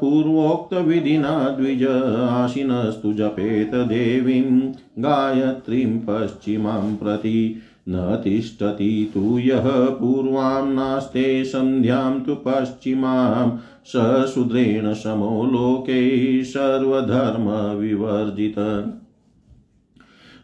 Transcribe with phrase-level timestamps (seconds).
[0.00, 1.86] पूर्वोक्तविधिना द्विज
[2.28, 7.56] आशिनस्तु जपेत देवीं गायत्रीं पश्चिमां प्रति
[7.90, 18.94] न तिष्ठति तु यः पूर्वां नास्ते सन्ध्यां तु पश्चिमां। स शूद्रेण समो लोके सर्वधर्मविवर्जित।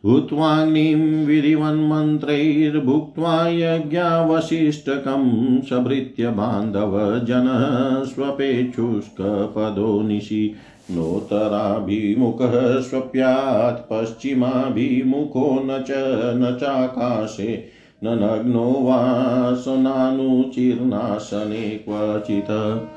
[0.05, 10.55] हुत्वाग्निं विधिवन्मन्त्रैर्भुक्त्वा यज्ञावशिष्टकं सभृत्य बान्धवजनः स्वपेच्छुष्कपदो निशि।
[10.91, 15.93] नोत्तराभिमुखः स्वप्यात् पश्चिमाभिमुखो न च,
[16.37, 17.65] न चाकाशे,
[18.05, 22.89] न नग्नो वा सनानुचीर्णासने क्वचित्।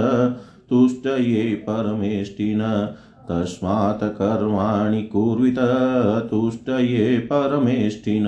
[0.70, 2.60] तुष्टये परमेष्टिन,
[3.30, 5.58] तस्मात् कर्माणि कुर्वित,
[6.30, 8.26] तुष्टये परमेष्टिन।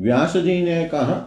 [0.00, 1.26] व्यास जी ने कहा,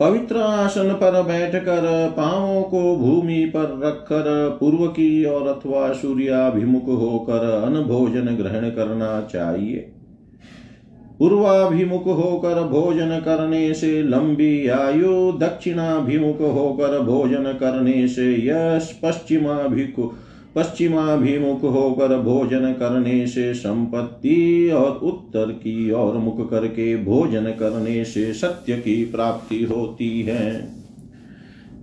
[0.00, 7.62] पवित्र आसन पर बैठकर पांवों को भूमि पर रखकर पूर्व की ओर अथवा सूर्याभिमुख होकर
[7.64, 9.92] अन्न भोजन ग्रहण करना चाहिए।
[11.18, 20.14] पूर्वाभिमुख होकर भोजन करने से लंबी आयु, दक्षिणाभिमुख होकर भोजन करने से यश पश्चिमाभिमुख
[20.56, 28.32] पश्चिमाभिमुख होकर भोजन करने से संपत्ति और उत्तर की ओर मुख करके भोजन करने से
[28.32, 30.81] सत्य की प्राप्ति होती है।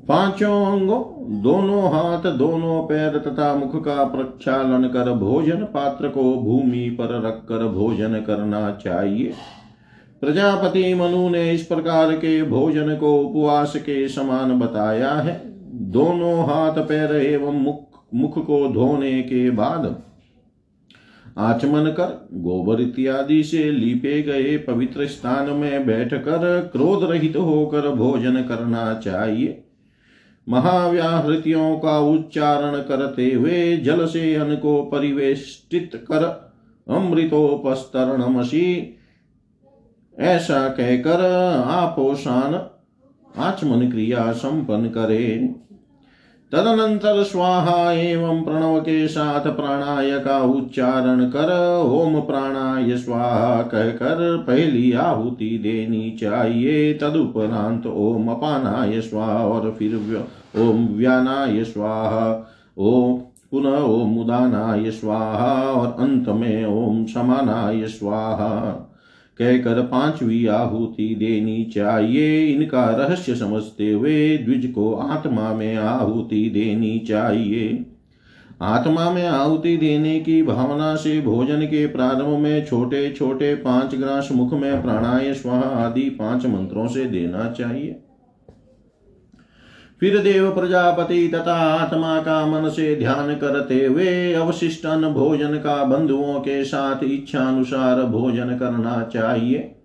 [0.10, 1.02] पाँचों अंगों,
[1.42, 7.68] दोनों हाथ, दोनों पैर तथा मुख का प्रक्षालन कर भोजन पात्र को भूमि पर रखकर
[7.68, 9.34] भोजन करना चाहिए।
[10.22, 15.42] प्रजापति मनु ने इस प्रकार के भोजन को उपवास के समान बताया है।
[15.92, 19.96] दोनों हाथ, पैर एवं मुख मुख को धोने के बाद
[21.38, 28.42] आचमन कर गोबर इत्यादि से लीपे गए पवित्र स्थान में बैठकर क्रोध रहित होकर भोजन
[28.42, 29.66] करना चाहिए।
[30.50, 36.50] महाव्याहृतियों का उच्चारण करते हुए जल से अन्न को परिवेष्टित कर
[36.88, 38.98] अमृतोपस्तरणमसी
[40.18, 41.22] ऐसा कहकर
[41.70, 42.70] आपोषान
[43.38, 45.54] आचमन क्रिया संपन्न करे।
[46.52, 54.94] तदनंतर स्वाहा एवं प्रणव के साथ प्राणाय का उच्चारण कर ओम प्राणाय स्वाहा कहकर पहली
[54.94, 59.96] आहुति देनी चाहिए। तदुपरांत ओम अपानाय स्वाहा और फिर
[60.58, 63.18] ओम व्यानाय स्वाहा, ओम
[63.52, 68.86] पुनः ओम उदानाय स्वाहा, और अंत में ओम समानाय स्वाहा।
[69.40, 77.00] कहकर पांचवी आहुति देनी चाहिए, इनका रहस्य समझते हुए द्विज को आत्मा में आहुति देनी
[77.00, 77.86] चाहिए।
[78.62, 84.30] आत्मा में आहुति देने की भावना से भोजन के प्रारंभ में छोटे छोटे पाँच ग्रास
[84.32, 88.02] मुख में प्राणाय, स्वाहा आदि पाँच मंत्रों से देना चाहिए।
[90.02, 96.40] फिर देव प्रजापति तथा आत्मा का मन से ध्यान करते हुए अवशिष्ट भोजन का बंधुओं
[96.40, 99.76] के साथ इच्छा अनुसार भोजन करना चाहिए।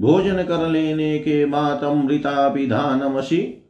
[0.00, 3.60] भोजन कर लेने के बाद अमृतापिधानमसी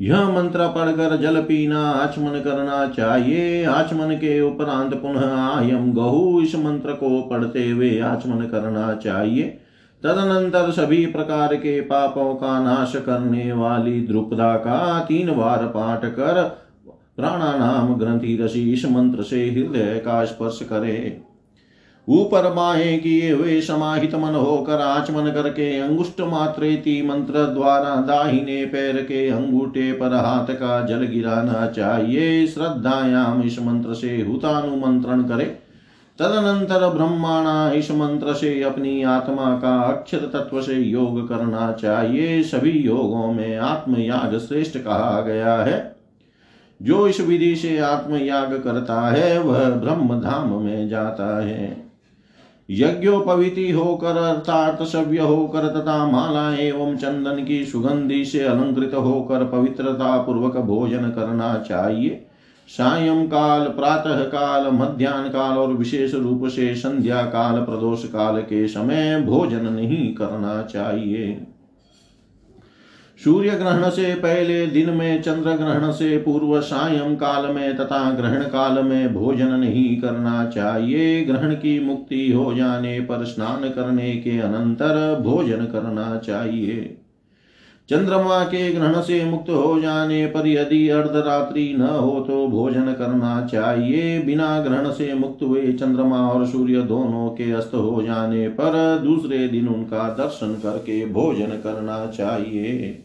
[0.00, 6.54] यह मंत्र पढ़कर जल पीना आचमन करना चाहिए। आचमन के उपरांत पुनः आयम गहु इस
[6.54, 9.58] मंत्र को पढ़ते हुए आचमन करना चाहिए।
[10.04, 16.42] तदनंतर सभी प्रकार के पापों का नाश करने वाली द्रुपदा का तीन बार पाठ कर
[17.16, 21.22] प्राणानाम ग्रंथि रसी इस मंत्र से हृदय का स्पर्श करे।
[22.08, 28.96] ऊपर बाहे किए हुए समाहित मन होकर आचमन करके अंगुष्ट मात्रेति मंत्र द्वारा दाहिने पैर
[29.02, 35.61] के अंगूठे पर हाथ का जल गिराना चाहिए। श्रद्धायाम इस मंत्र से हुतानुमंत्रण करे।
[36.22, 42.70] तदनंतर ब्रह्माणा इस मंत्र से अपनी आत्मा का अक्षर तत्व से योग करना चाहिए। सभी
[42.70, 45.96] योगों में आत्मयाग श्रेष्ठ कहा गया है।
[46.82, 51.90] जो इस विधि से आत्मयाग करता है, वह ब्रह्म धाम में जाता है।
[52.70, 60.22] यज्ञोपविति होकर, अर्थात सव्य होकर, तथा माला एवं चंदन की सुगंधि से अलंकृत होकर पवित्रता
[60.22, 62.26] पूर्वक भोजन करना चाहिए।
[62.68, 68.68] सायं काल, प्रातः काल मध्यान्ह काल और विशेष रूप से संध्या काल, प्रदोष काल के
[68.68, 71.46] समय भोजन नहीं करना चाहिए।
[73.24, 78.42] सूर्य ग्रहण से पहले दिन में, चंद्र ग्रहण से पूर्व सायं काल में तथा ग्रहण
[78.42, 84.38] काल में भोजन नहीं करना चाहिए। ग्रहण की मुक्ति हो जाने पर स्नान करने के
[84.38, 87.01] अनंतर भोजन करना चाहिए।
[87.88, 93.46] चंद्रमा के ग्रहण से मुक्त हो जाने पर यदि अर्धरात्रि न हो तो भोजन करना
[93.46, 98.98] चाहिए। बिना ग्रहण से मुक्त हुए चंद्रमा और सूर्य दोनों के अस्त हो जाने पर
[99.04, 103.04] दूसरे दिन उनका दर्शन करके भोजन करना चाहिए।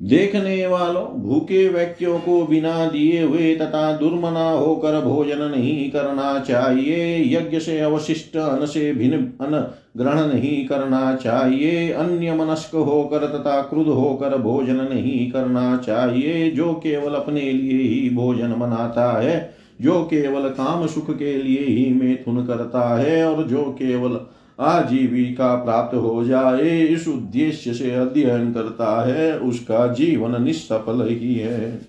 [0.00, 7.24] देखने वालों, भूखे व्यक्तियों को बिना दिए हुए तथा दुर्मना होकर भोजन नहीं करना चाहिए।
[7.36, 13.62] यज्ञ से अवशिष्ट अन से भिन्न अन्न ग्रहण नहीं करना चाहिए। अन्य मनस्क होकर तथा
[13.62, 20.02] क्रुद्ध होकर भोजन नहीं करना चाहिए। जो केवल अपने लिए ही भोजन बनाता है, जो
[20.02, 24.20] केवल काम सुख के लिए ही मैथुन करता है, और जो केवल
[24.60, 31.80] आजीविका प्राप्त हो जाए, इस उद्देश्य से अध्ययन करता है, उसका जीवन निष्सफल ही है।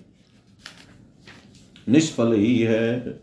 [1.88, 3.20] निष्फल ही है।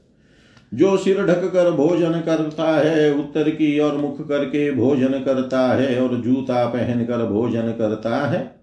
[0.73, 6.01] जो सिर ढक कर भोजन करता है, उत्तर की ओर मुख करके भोजन करता है,
[6.01, 8.54] और जूता पहन कर भोजन करता है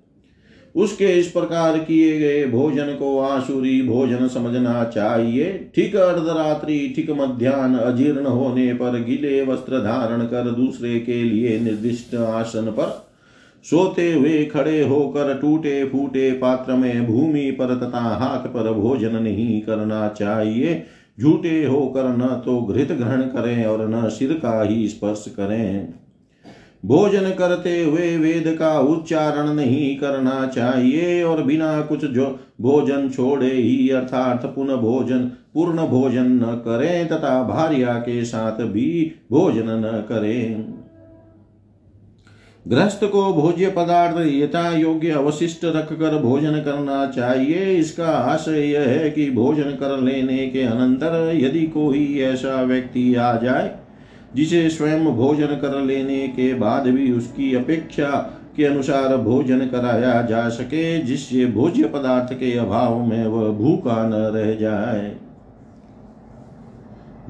[0.75, 7.79] उसके इस प्रकार किए गए भोजन को आसुरी भोजन समझना चाहिए। ठीक अर्धरात्रि, ठीक मध्यान्ह
[7.79, 13.00] अजीर्ण होने पर गिले वस्त्र धारण कर दूसरे के लिए निर्दिष्ट आसन पर
[13.64, 19.61] सोते हुए खड़े होकर टूटे फूटे पात्र में भूमि पर तथा हाथ पर भोजन नहीं
[19.61, 20.83] करना चाहिए।
[21.19, 25.95] झूठे होकर न तो घृत ग्रहण करें और न सिर का ही स्पर्श करें।
[26.85, 32.27] भोजन करते हुए वेद का उच्चारण नहीं करना चाहिए और बिना कुछ जो
[32.61, 35.19] भोजन छोड़े ही अर्थात पुनः भोजन,
[35.55, 40.75] पूर्ण भोजन न करें तथा भार्या के साथ भी भोजन न करें।
[42.67, 48.89] गृहस्थ को भोज्य पदार्थ यथा योग्य अवशिष्ट रख कर भोजन करना चाहिए। इसका आशय यह
[48.89, 53.82] है कि भोजन कर लेने के अनंतर यदि कोई ऐसा व्यक्ति आ जाए
[54.35, 60.49] जिसे स्वयं भोजन कर लेने के बाद भी उसकी अपेक्षा के अनुसार भोजन कराया जा
[60.49, 65.17] सके, जिससे भोज्य पदार्थ के अभाव में वह भूखा न रह जाए।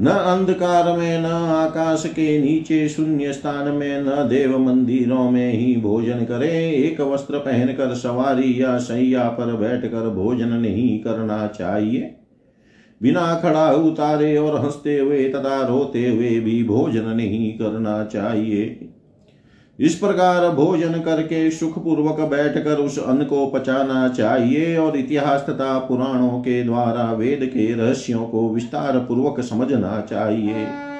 [0.00, 5.76] न अंधकार में, न आकाश के नीचे, शून्य स्थान में, न देव मंदिरों में ही
[5.76, 12.18] भोजन करे। एक वस्त्र पहनकर सवारी या सैया पर बैठकर भोजन नहीं करना चाहिए।
[13.02, 18.88] बिना खड़ा उतारे और हँसते हुए तथा रोते हुए भी भोजन नहीं करना चाहिए।
[19.78, 26.38] इस प्रकार भोजन करके सुखपूर्वक बैठकर उस अन्न को पचाना चाहिए और इतिहास तथा पुराणों
[26.40, 30.91] के द्वारा वेद के रहस्यों को विस्तार पूर्वक समझना चाहिए।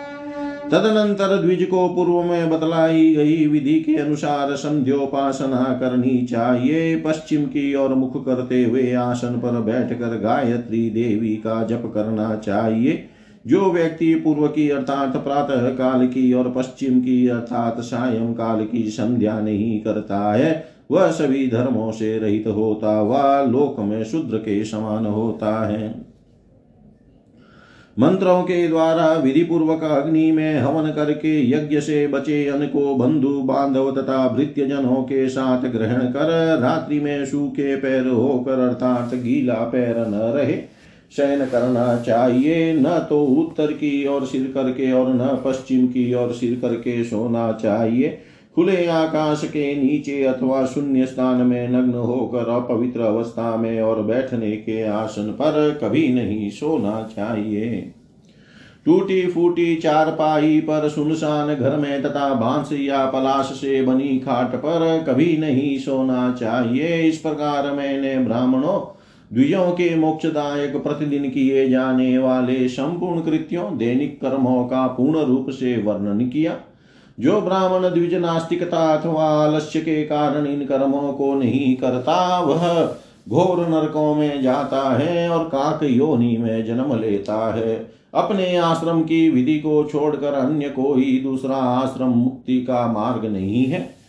[0.73, 7.75] तदनंतर द्विज को पूर्व में बतलाई गई विधि के अनुसार संध्योपासना करनी चाहिए। पश्चिम की
[7.75, 13.05] ओर मुख करते हुए आसन पर बैठकर गायत्री देवी का जप करना चाहिए।
[13.47, 18.83] जो व्यक्ति पूर्व की अर्थात प्रातः काल की और पश्चिम की अर्थात सायं काल की
[18.91, 24.65] संध्या नहीं करता है, वह सभी धर्मों से रहित होता वह लोक में शूद्र के
[24.65, 26.13] समान होता है।
[27.99, 33.29] मंत्रों के द्वारा विधि पूर्वक अग्नि में हवन करके यज्ञ से बचे अन्न को बंधु
[33.29, 39.55] बांधव तथा भृत्य जनों के साथ ग्रहण कर रात्रि में सूखे पैर होकर अर्थात गीला
[39.55, 40.59] पैर न रहे।
[41.17, 46.33] शयन करना चाहिए, न तो उत्तर की ओर सिर करके और न पश्चिम की ओर
[46.33, 48.19] सिर करके सोना चाहिए।
[48.55, 54.51] खुले आकाश के नीचे अथवा शून्य स्थान में नग्न होकर अपवित्र अवस्था में और बैठने
[54.51, 57.95] के आसन पर कभी नहीं सोना चाहिए।
[58.85, 65.05] टूटी फूटी चारपाई पर सुनसान घर में तथा बाँस या पलाश से बनी खाट पर
[65.09, 68.99] कभी नहीं सोना चाहिए। इस प्रकार मैंने ब्राह्मणों,
[69.33, 75.83] द्विजों के मोक्षदायक प्रतिदिन किए जाने वाले संपूर्ण कृत्यों, दैनिक कर्मों का पूर्ण रूप से
[75.83, 76.57] वर्णन किया।
[77.21, 82.97] जो ब्राह्मण द्विज नास्तिकता अथवा आलस्य के कारण इन कर्मों को नहीं करता, वह
[83.29, 89.29] घोर नरकों में जाता है और काक योनि में जन्म लेता है। अपने आश्रम की
[89.31, 94.02] विधि को छोड़कर अन्य कोई दूसरा आश्रम मुक्ति का मार्ग नहीं है।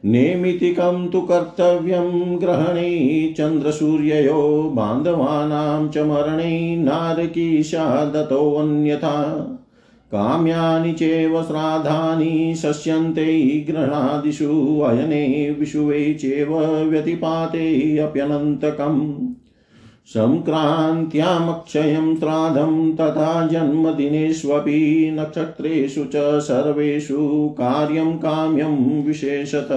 [0.05, 9.47] नेमितिकं तु कर्तव्यं ग्रहणे चन्द्रसूर्ययो, बान्धवानां च मरणे नारकीशादतोऽन्यथा।
[10.11, 19.33] काम्यानि चैव श्राद्धानि शस्यन्ते गृह्णादिषु अयने विषुवे चैव व्यतिपाते अप्यनन्तकम्।
[20.07, 29.67] सङ्क्रान्त्यामक्षयं श्राद्धं तथा जन्मदिनेष्वपि नक्षत्रेषु च सर्वेषु कार्यं काम्यं विशेषत।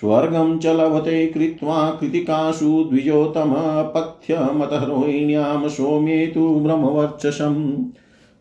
[0.00, 7.84] स्वर्गं च लभते कृत्वा कृतिकासु द्विजोतमपथ्यमतः रोहिण्यां सौम्ये तु ब्रह्मवर्चसम्।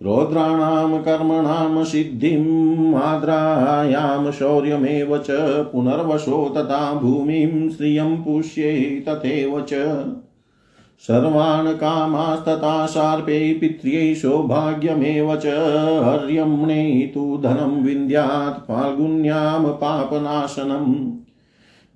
[0.04, 5.28] रौद्राणां कर्मणां सिद्धिम् आद्रायां शौर्यमेव च
[5.74, 9.74] पुनर्वशो तथा भूमिं श्रियं पुष्ये तथैव च।
[11.00, 15.46] सर्वान् कामास्तथा शार्पे पित्र्यै सौभाग्यमेव च।
[16.04, 21.23] हर्यम्णे तु धनं विन्द्यात्, फाल्गुन्यां पापनाशनम्।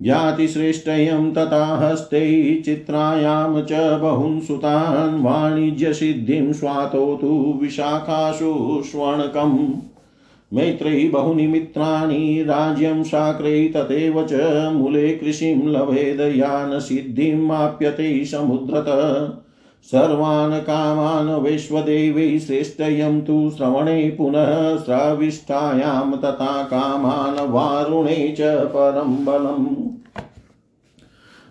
[0.02, 9.68] ज्ञातिश्रेष्ठयं तथा हस्ते चित्रायां च बहून् सुतान् वाणिज्यसिद्धिं स्वातो तु विशाखासु स्वर्णकम्।
[10.52, 14.32] मैत्रै बहूनि मित्राणि राज्यं शाक्रै तथैव च
[14.72, 19.32] मूले कृषिं लभेद यानसिद्धिमाप्यते समुद्रतः।
[19.84, 29.66] सर्वान् कामान् वैश्वदेवै श्रेष्ठयं तु श्रवणे पुनः स्रविष्ठायां तथा कामान् वारुणे च परं बलम्।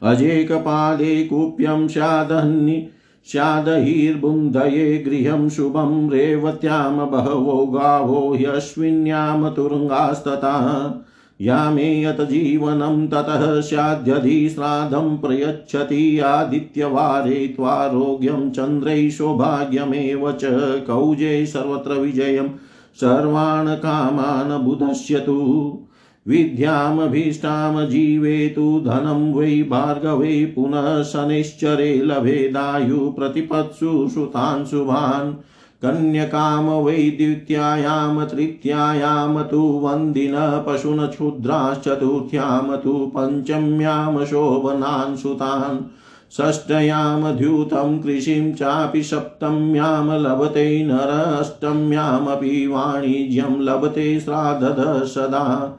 [0.03, 2.87] अजेकपादे कूप्यं स्यादन्नि
[3.31, 9.53] स्यादहिर्बुन्धये गृहं शुभं रेवत्यां बहवो गावो ह्यश्विन्यां
[11.41, 20.39] तुरङ्गास्तथा यामेयत जीवनं ततः स्याद्यधिश्राद्धं प्रयच्छति आदित्यवारे त्वारोग्यं चन्द्रै सौभाग्यमेव च
[20.87, 22.47] कौजे सर्वत्र विजयं
[22.95, 25.79] सर्वान् कामान् बुधस्यतु।
[26.27, 35.33] विद्यामभीष्टां जीवेतु धनं वै भार्गवे पुनः शनिश्चरे लभेदायु प्रतिपत्सु श्रुतान् शुभान्
[35.81, 45.91] कन्यकाम वै द्वितीयायां तृतीयायां तु वन्दिनः पशून् क्षुद्राश्चतुर्थ्यां तु पञ्चम्यां शोभनान् सुतान्।
[46.31, 55.77] षष्ठ्यां द्यूतं कृषिं चापि सप्तम्यां लभते नरष्टम्यामपि वाणिज्यं लभते श्राद्धद सदा।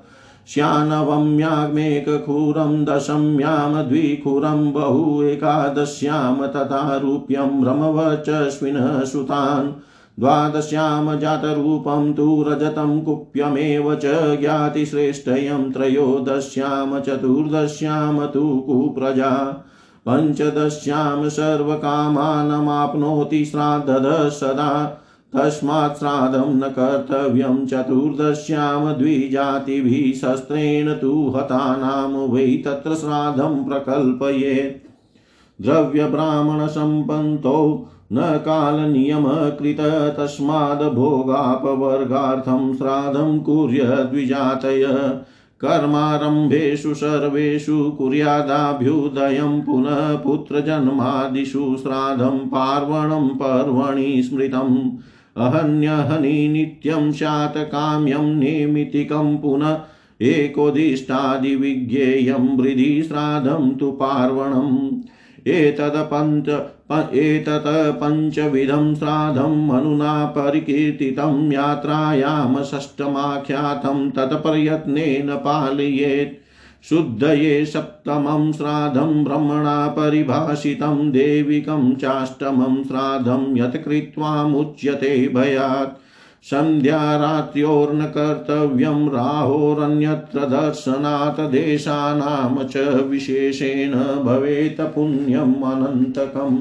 [0.48, 9.82] श्यानवम्यामेकखुरं दशम्यां द्विखुरं बहु एकादश्यां तथा रूप्यं भ्रमवचस्विनः सुतान्।
[10.18, 19.64] द्वादश्यां जातरूपं तु रजतं कुप्यमेव च ज्ञातिश्रेष्ठयं त्रयोदश्यां चतुर्दश्यां तु कुप्रजा
[20.08, 25.04] पञ्चदश्यां सर्वकामानमाप्नोति श्राद्धद सदा।
[25.36, 38.20] तस्मात् श्राद्धं न कर्तव्यं चतुर्दश्यां द्विजातिभिः शस्त्रेण तु हतानां वै तत्र श्राद्धं प्रकल्पयेत् द्रव्यब्राह्मणसम्पन्तो न
[38.20, 45.18] कालनियमकृत तस्माद्भोगापवर्गार्थं श्राद्धं कुर्यद्विजातय
[45.60, 54.90] कर्मारम्भेषु सर्वेषु कुर्यादाभ्युदयं पुनः पुत्रजन्मादिषु श्राद्धं पार्वणं पर्वणि स्मृतम्।
[55.36, 59.78] अहन्यहनि नित्यं स्यात् काम्यं नेमितिकं पुनः
[60.22, 64.90] एकोदिष्टादिविज्ञेयं हृदि श्राद्धं तु पार्वणम्।
[65.46, 76.48] एतदपञ्च एतत् पञ्चविधं श्राद्धम् अनुना परिकीर्तितं यात्रायां षष्ठमाख्यातं तत्प्रयत्नेन पालयेत्।
[76.88, 86.07] शुद्धये सप्तमं श्राद्धं ब्रह्मणा परिभाषितं देविकं चाष्टमं श्राद्धं यत् कृत्वामुच्यते भयात्।
[86.50, 93.92] सन्ध्यारात्र्योर्न कर्तव्यं राहोरन्यत्र दर्शनात् देशानां च विशेषेण
[94.24, 96.58] भवेत् पुण्यम् अनन्तकम्।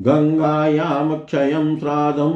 [0.00, 2.32] गङ्गायां क्षयं श्राद्धं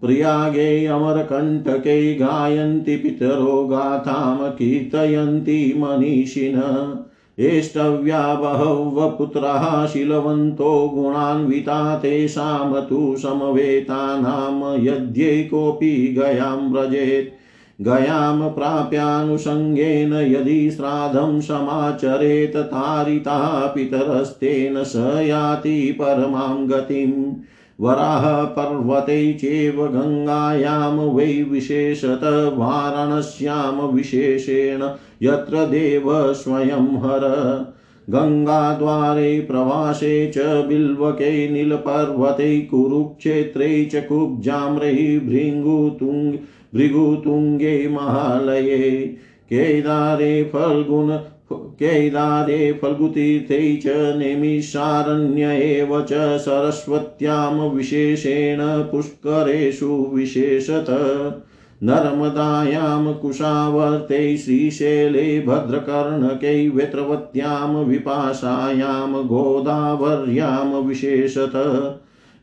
[0.00, 7.04] प्रियागे अमरकण्टके गायन्ति पितरो गाथां कीर्तयन्ति मनीषिणः।
[7.38, 17.38] एष्टव्या बहवः पुत्राः शीलवन्तो गुणान्विता तेषां तु समवेतानां यद्ये कोऽपि गयां व्रजेत्।
[17.82, 27.34] गयां प्राप्यानुषङ्गेन यदि श्राद्धं समाचरेत् तारिता पितरस्तेन स याति परमां गतिम्।
[27.80, 32.20] वराहपर्वते चैव गङ्गायां वै विशेषत
[32.54, 34.82] वाराणस्यां विशेषेण
[35.22, 37.24] यत्र देव स्वयं हर।
[38.10, 46.38] गङ्गाद्वारे प्रवासे च बिल्वके नीलपर्वते कुरुक्षेत्रे च कुब्जाम्रै भृङ्गुतुङ्ग
[46.74, 48.90] भृगुतुङ्गे महालये।
[49.44, 51.20] केदारे फल्गुन
[51.52, 60.86] केदारे फल्गुतीर्थे च नेमिषारण्य एव च सरस्वत्यां विशेषेण पुष्करेषु विशेषत।
[61.84, 71.52] नर्मदायां कुशावर्ते श्रीशैले भद्रकर्णकै वेत्रवत्यां विपाशायां गोदावर्यां विशेषत।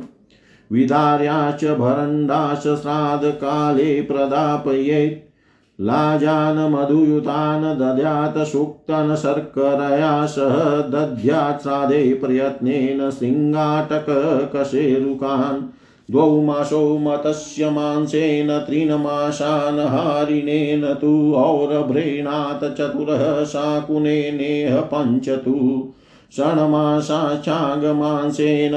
[0.72, 5.27] विदार्याश्च भरण्डाश्च श्राद्धकाले प्रदापयेत्।
[5.80, 15.62] लाजान् मधुयुतान् दद्यात् सूक्तन् शर्करया सह दद्यात् श्राद्धे प्रयत्नेन शृङ्गाटककशेरुकान्
[16.12, 25.56] द्वौ मासौ मतस्य मांसेन त्रीन्मासान् हारिणेन तु औरभ्रेणात् चतुरः शाकुनेनेह पञ्च तु
[26.38, 28.72] षण्मासाचागमांसेन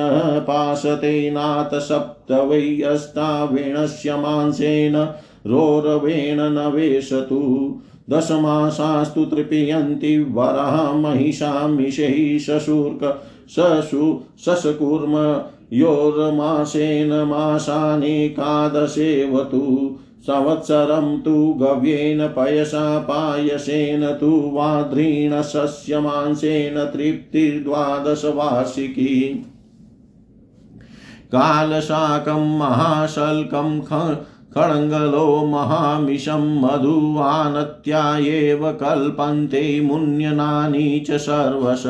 [0.46, 4.96] पाशतेनाथ सप्त वै अस्तावेणस्य मांसेन
[5.46, 7.74] रोरवेण नवेशतु।
[8.10, 24.50] दशमासास्तु तृपीयन्ति वराः महिषामिषैः शशुर्क शशु शशकुर्म योर्मासेन मासानेकादशेवतु संवत्सरं तु गव्येन पयसा पायसेन तु
[24.54, 29.46] वाध्रीणशस्यमांसेन तृप्तिर्द्वादशवार्षिकी।
[31.32, 33.80] कालशाकं महाशल्कं
[34.54, 41.82] खड्गलो महामिषं मधुवानत्या एव कल्पन्ते मुन्यनानि च सर्वश।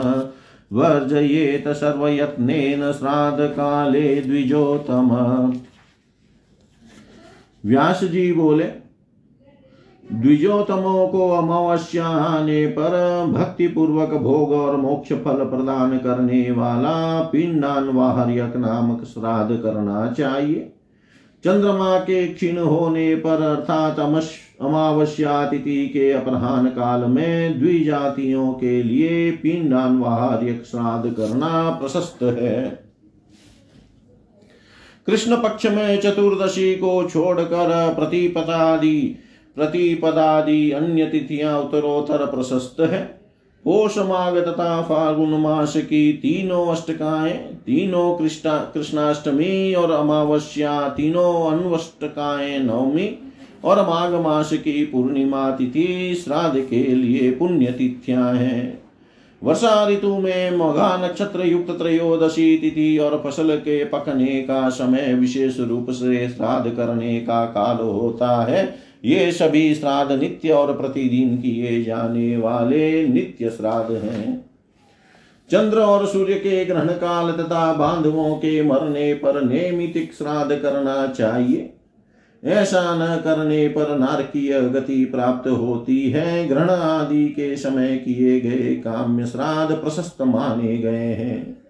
[0.73, 5.09] वर्जयेत सर्वयत्नेन श्राद्धकाले द्विजोतम।
[7.65, 8.82] व्यास जी बोले
[10.13, 12.91] द्विजोतमों को अमावस्या आने पर
[13.31, 20.69] भक्ति पूर्वक भोग और मोक्ष फल प्रदान करने वाला पिंडान वाहर्यक नामक श्राद्ध करना चाहिए।
[21.43, 29.31] चंद्रमा के क्षीण होने पर अर्थात अमावस्या तिथि के अपराह्न काल में द्विजातियों के लिए
[29.31, 32.61] पिंडान वाहर्यक श्राद्ध करना प्रशस्त है।
[35.07, 39.15] कृष्ण पक्ष में चतुर्दशी को छोड़कर प्रतिपदादि
[39.57, 43.01] प्रतिपदादि अन्य तिथियाँ उत्तरोत्तर प्रशस्त है।
[43.65, 47.33] पोष माघ तथा फागुन मास की तीनों अष्टकाएँ,
[47.65, 53.09] तीनों कृष्णा, कृष्णाष्टमी और अमावस्या, तीनों अन्वष्टकाएँ नवमी
[53.63, 58.83] और माघ मास की पूर्णिमा तिथि श्राद्ध के लिए पुण्य तिथियाँ हैं।
[59.41, 65.59] वर्षा ऋतु में मघा नक्षत्र युक्त त्रयोदशी तिथि और फ़सल के पकने का समय विशेष
[65.59, 71.83] रूप से श्राद्ध करने का काल होता है। ये सभी श्राद्ध नित्य और प्रतिदिन किए
[71.83, 74.45] जाने वाले नित्य श्राद्ध हैं।
[75.51, 81.73] चंद्र और सूर्य के ग्रहण काल तथा बांधवों के मरने पर नियमित श्राद्ध करना चाहिए।
[82.43, 88.75] ऐसा न करने पर नारकीय गति प्राप्त होती है। ग्रहण आदि के समय किए गए
[88.75, 91.63] काम्य श्राद्ध प्रशस्त माने गए हैं।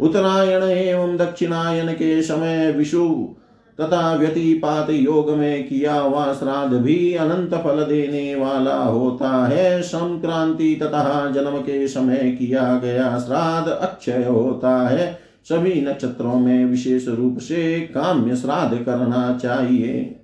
[0.00, 3.34] उत्तरायण एवं दक्षिणायन के समय विषु
[3.80, 10.74] तथा व्यतिपात योग में किया हुआ श्राद्ध भी अनंत फल देने वाला होता है। संक्रांति
[10.82, 17.38] तथा जन्म के समय किया गया श्राद्ध अक्षय होता है। सभी नक्षत्रों में विशेष रूप
[17.38, 20.16] से काम्य श्राद्ध करना चाहिए।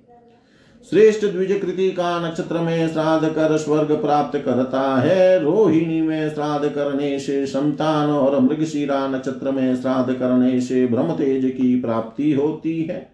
[0.91, 7.19] श्रेष्ठ द्विजकृति का नक्षत्र में श्राद्ध कर स्वर्ग प्राप्त करता है। रोहिणी में श्राद्ध करने
[7.19, 13.12] से संतान और मृगशिरा नक्षत्र में श्राद्ध करने से ब्रह्म तेज की प्राप्ति होती है।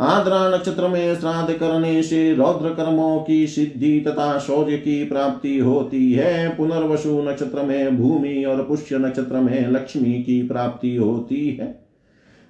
[0.00, 6.12] आद्रा नक्षत्र में श्राद्ध करने से रौद्र कर्मों की सिद्धि तथा शौर्य की प्राप्ति होती
[6.12, 11.88] है। पुनर्वसु नक्षत्र में भूमि और पुष्य नक्षत्र में लक्ष्मी की प्राप्ति होती है।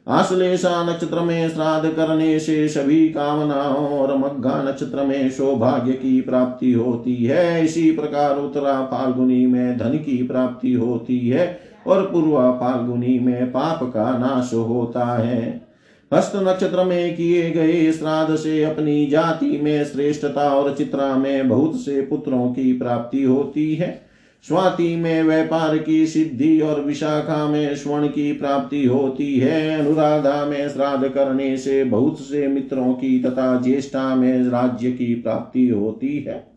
[0.08, 6.72] आश्लेषा नक्षत्र में श्राद्ध करने से सभी कामनाओं और मग्घा नक्षत्र में सौभाग्य की प्राप्ति
[6.72, 13.18] होती है। इसी प्रकार उत्तरा फाल्गुनी में धन की प्राप्ति होती है और पूर्वा फाल्गुनी
[13.18, 15.67] में पाप का नाश होता है।
[16.14, 21.80] हस्त नक्षत्र में किए गए श्राद्ध से अपनी जाति में श्रेष्ठता और चित्रा में बहुत
[21.80, 24.08] से पुत्रों की प्राप्ति होती है।
[24.48, 30.68] स्वाति में व्यापार की सिद्धि और विशाखा में स्वर्ण की प्राप्ति होती है। अनुराधा में
[30.68, 36.47] श्राद्ध करने से बहुत से मित्रों की तथा ज्येष्ठा में राज्य की प्राप्ति होती है।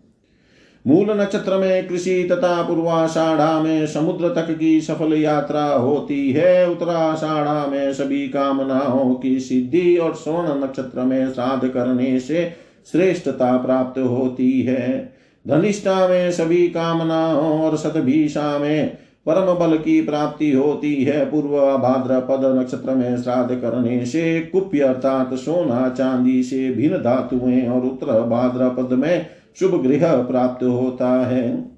[0.88, 7.66] मूल नक्षत्र में कृषि तथा पूर्वाषाढ़ा में समुद्र तक की सफल यात्रा होती है। उत्तराषाढ़ा
[7.68, 12.54] में सभी कामनाओं की सिद्धि और स्वर्ण नक्षत्र में श्राद्ध करने से
[12.92, 15.14] श्रेष्ठता प्राप्त होती है।
[15.48, 22.58] धनिष्ठा में सभी कामनाओं और सतभीषा में परम बल की प्राप्ति होती है। पूर्व भाद्रपद
[22.58, 28.94] नक्षत्र में श्राद्ध करने से कुप्य अर्थात सोना, चांदी से भिन्न धातुएँ और उत्तर भाद्रपद
[28.94, 29.26] में
[29.60, 31.72] शुभ गृह प्राप्त होता है।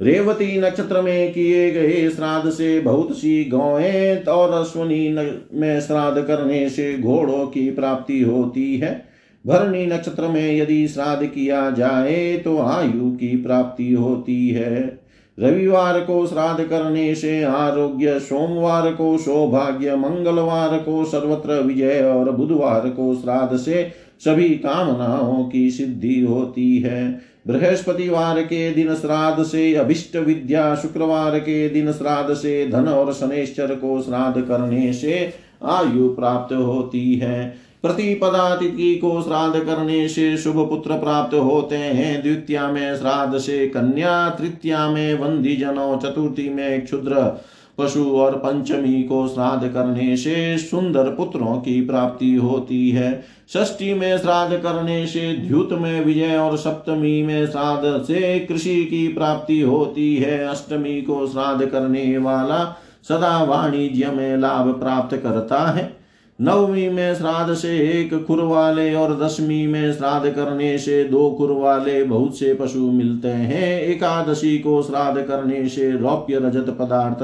[0.00, 5.08] रेवती नक्षत्र में किए गए श्राद्ध से बहुत सी गौएँ और अश्वनी
[5.52, 9.08] में श्राद्ध करने से घोड़ों की प्राप्ति होती है।
[9.46, 15.00] भरणी नक्षत्र में यदि श्राद्ध किया जाए तो आयु की प्राप्ति होती है।
[15.38, 22.88] रविवार को श्राद्ध करने से आरोग्य, सोमवार को सौभाग्य, मंगलवार को सर्वत्र विजय और बुधवार
[22.90, 23.90] को श्राद्ध से
[24.24, 31.68] सभी कामनाओं की सिद्धि होती है। बृहस्पतिवार के दिन श्राद्ध से, अभिष्ट विद्या शुक्रवार के
[31.68, 38.56] दिन श्राद्ध से, धन और शनेश्चर को श्राद्ध करने से आयु प्राप्त होती है। प्रतिपदा
[38.56, 44.28] तिथि को श्राद्ध करने से शुभ पुत्र प्राप्त होते हैं। द्वितीया में श्राद्ध से कन्या,
[44.28, 47.40] तृतीया में वंदी जनों चतुर्थी में क्षुद्र
[47.80, 54.18] पशु और पंचमी को श्राद्ध करने से सुंदर पुत्रों की प्राप्ति होती है। षष्ठी में
[54.18, 60.16] श्राद्ध करने से द्युत में विजय और सप्तमी में श्राद्ध से कृषि की प्राप्ति होती
[60.16, 62.76] है। अष्टमी को श्राद्ध करने वाला
[63.08, 65.99] सदा वाणिज्य में लाभ प्राप्त करता है।
[66.42, 71.50] नवमी में श्राद्ध से एक खुर वाले और दसवीं में श्राद्ध करने से दो खुर
[71.50, 77.22] वाले बहुत से पशु मिलते हैं। एकादशी को श्राद्ध करने से रौप्य रजत पदार्थ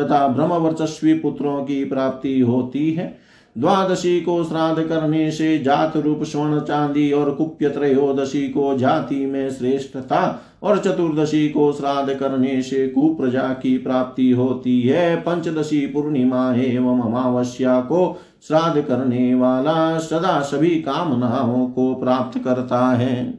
[0.00, 3.27] तथा ब्रह्म वर्चस्वी पुत्रों की प्राप्ति होती है।
[3.58, 9.50] द्वादशी को श्राद्ध करने से जात रूप स्वर्ण, चांदी और कुप्य त्रयोदशी को जाति में
[9.50, 17.00] श्रेष्ठता और चतुर्दशी को श्राद्ध करने से कुप्रजा की प्राप्ति होती है। पंचदशी पूर्णिमा एवं
[17.00, 23.37] अमावस्या को श्राद्ध करने वाला सदा सभी कामनाओं को प्राप्त करता है।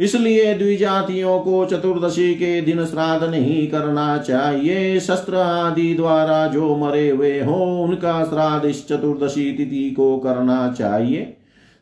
[0.00, 7.10] इसलिए द्विजातियों को चतुर्दशी के दिन श्राद्ध नहीं करना चाहिए। शस्त्र आदि द्वारा जो मरे
[7.10, 11.36] हुए हो, उनका श्राद्ध इस चतुर्दशी तिथि को करना चाहिए।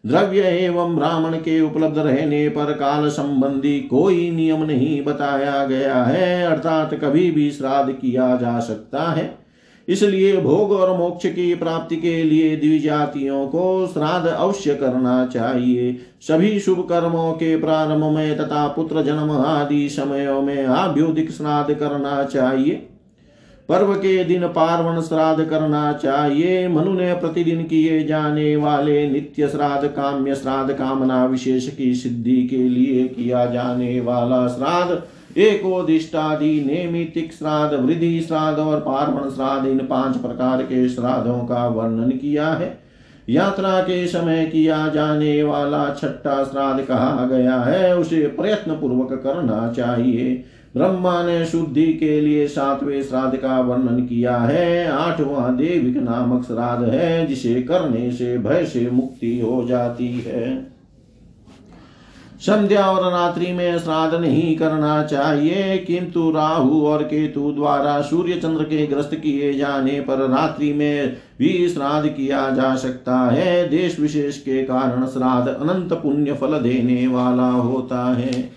[0.07, 6.46] द्रव्य एवं ब्राह्मण के उपलब्ध रहने पर काल संबंधी कोई नियम नहीं बताया गया है।
[6.46, 9.43] अर्थात कभी भी श्राद्ध किया जा सकता है।
[9.88, 16.61] इसलिए भोग और मोक्ष की प्राप्ति के लिए द्विजातियों को श्राद्ध अवश्य करना चाहिए। सभी
[16.61, 22.83] शुभ कर्मों के प्रारंभ में तथा पुत्र जन्म आदि समयों में आभ्युदिक श्राद्ध करना चाहिए।
[23.68, 29.88] पर्व के दिन पार्वण श्राद्ध करना चाहिए। मनु ने प्रतिदिन किए जाने वाले नित्य श्राद्ध,
[29.88, 35.03] काम्य श्राद्ध, कामना विशेष की सिद्धि के लिए किया जाने वाला श्राद्ध
[35.37, 42.11] एकोदिष्टादि नेमितिक श्राद्ध, वृद्धि श्राद्ध और पार्वण श्राद्ध, इन पाँच प्रकार के श्राद्धों का वर्णन
[42.11, 42.85] किया है।
[43.29, 49.73] यात्रा के समय किया जाने वाला छठा श्राद्ध कहा गया है, उसे प्रयत्न पूर्वक करना
[49.77, 50.44] चाहिए।
[50.77, 56.88] ब्रह्मा ने शुद्धि के लिए सातवें श्राद्ध का वर्णन किया है। आठवां देविक नामक श्राद्ध
[56.88, 60.73] है, जिसे करने से भय से मुक्ति हो जाती है।
[62.44, 68.64] संध्या और रात्रि में श्राद्ध नहीं करना चाहिए। किंतु राहु और केतु द्वारा सूर्य चंद्र
[68.64, 74.38] के ग्रस्त किए जाने पर रात्रि में भी श्राद्ध किया जा सकता है। देश विशेष
[74.38, 78.50] के कारण श्राद्ध अनंत पुण्य फल देने वाला होता है।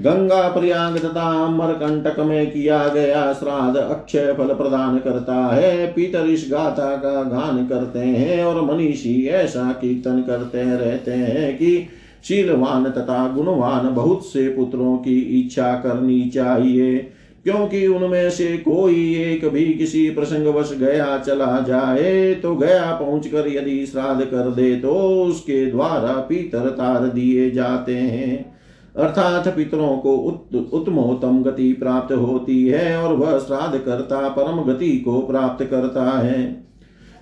[0.00, 6.26] गंगा, प्रयाग तथा अमर कंटक में किया गया श्राद्ध अक्षय फल प्रदान करता है। पीतर
[6.26, 11.88] इस गाथा का गान करते हैं और मनीषी ऐसा कीर्तन करते रहते हैं कि
[12.24, 16.96] शीलवान तथा गुणवान बहुत से पुत्रों की इच्छा करनी चाहिए
[17.44, 23.84] क्योंकि उनमें से कोई एक भी किसी प्रसंगवश गया चला जाए तो गया पहुंचकर यदि
[23.86, 28.58] श्राद्ध कर दे तो उसके द्वारा पीतर तार दिए जाते हैं।
[28.96, 34.90] अर्थात पितरों को उत, उत्तमोत्तम गति प्राप्त होती है और वह श्राद्ध करता परम गति
[34.98, 36.66] को प्राप्त करता है।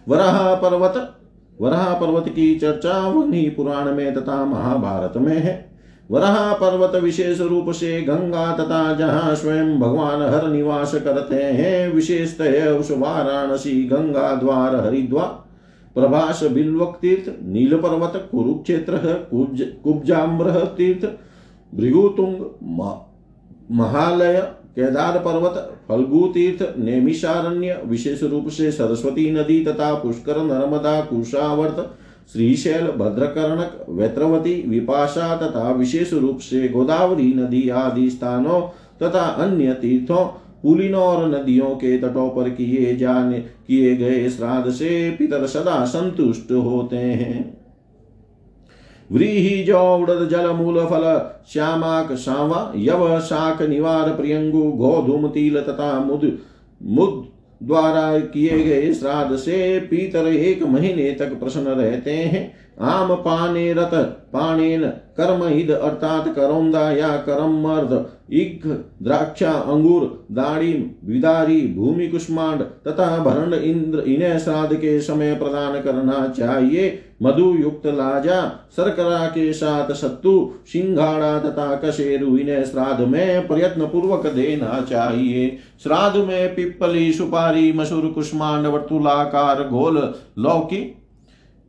[0.08, 0.94] वराह पर्वत
[1.60, 5.54] वराह पर्वत की चर्चा वही पुराण में तथा महाभारत में है।
[6.10, 12.68] वराह पर्वत विशेष रूप से गंगा तथा जहाँ स्वयं भगवान हर निवास करते हैं, विशेषतः
[12.70, 15.28] उस वाराणसी गंगा द्वार, हरिद्वार,
[15.96, 18.98] प्रभास बिल्वक तीर्थ नील पर्वत कुरुक्षेत्र
[19.84, 21.06] कुब्जाम्र तीर्थ,
[21.72, 22.44] भृगुतुंग
[23.70, 24.40] महालय
[24.76, 25.54] केदार पर्वत
[25.88, 31.96] फल्गु तीर्थ नेमिषारण्य, विशेष रूप से सरस्वती नदी तथा पुष्कर नर्मदा, कुशावर्त,
[32.32, 38.60] श्रीशैल, भद्रकर्णक, वैत्रवती, विपाशा तथा विशेष रूप से गोदावरी नदी आदि स्थानों
[39.02, 40.24] तथा अन्य तीर्थों
[40.62, 46.52] पुलिनों और नदियों के तटों पर किए जाने, किए गए श्राद्ध से पितर सदा संतुष्ट
[46.52, 47.55] होते हैं।
[49.10, 51.04] जल मूल फल,
[51.52, 56.38] श्यामाक सांवा यव शाक निवार प्रियंगु, गोधूम तिल तथा मुद
[56.80, 57.24] मुद
[57.62, 63.90] द्वारा किए गए श्राद्ध से पीतर एक महीने तक प्रसन्न रहते हैं। आम पाने रत
[64.32, 64.82] पानेन
[65.16, 68.66] कर्महिद अर्थात करौंदा या करम मर्द इक
[69.02, 76.26] द्राक्षा, अंगूर दाड़िम विदारी, भूमि कुष्मांड तथा भरण इंद्र, इन्हें श्राद्ध के समय प्रदान करना
[76.28, 83.86] चाहिए। मधु युक्त लाजा सरकरा के साथ सत्तु, सिंघाड़ा तथा कशेरु, इन्हें श्राद्ध में प्रयत्न
[83.86, 89.98] पूर्वक देना चाहिए। श्राद्ध में पिप्पली, सुपारी, मसूर, कुष्मांड, वर्तुलाकार, घोल,
[90.38, 90.82] लौकी,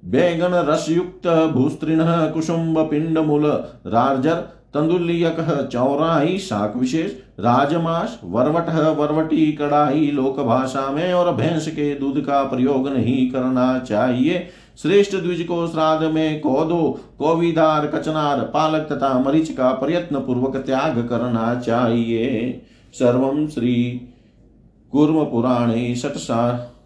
[0.03, 1.99] बैगन, रसयुक्त, भूस्त्रीण,
[2.33, 3.45] कुसुम्ब पिंड मूल
[3.87, 4.35] रार्जर,
[4.73, 12.19] तंदुल्यक, चौराही शाक विशेष राजमाश वरवट, वरवटी कड़ाही लोक भाषा में और भैंस के दूध
[12.21, 14.47] का प्रयोग नहीं करना चाहिए।
[14.81, 21.07] श्रेष्ठ द्विज को श्राद्ध में कोदो कोविदार कचनार, पालक तथा मरीच का प्रयत्न पूर्वक त्याग
[21.07, 22.61] करना चाहिए।
[22.93, 24.01] सर्व श्री
[24.91, 26.77] कूर्म पुराणे षटसार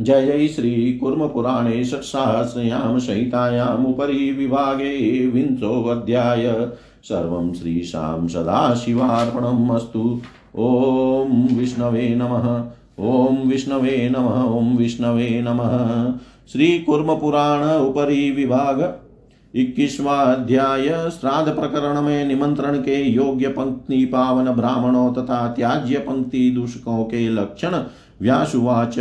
[0.00, 6.68] जय जय श्री कूर्म श्रीकुर्मपुराणे षट्सहस्रयां संहितायामुपरि विभागे विंशोऽध्याय।
[7.02, 10.20] सर्वं श्रीशां सदाशिवार्पणम् अस्तु।
[10.58, 12.64] ॐ विष्णवे नमः।
[13.04, 16.14] ॐ विष्णवे नमः। ॐ विष्णवे नमः।
[16.52, 19.00] श्रीकुर्मपुराण उपरी विभाग
[19.54, 27.04] इक्कीसवा अध्याय श्राद्ध प्रकरण में निमंत्रण के योग्य पंक्ति, पावन ब्राह्मणों तथा त्याज्य पंक्ति, दूषकों
[27.04, 27.84] के लक्षण,
[28.20, 28.98] व्यासुवाच।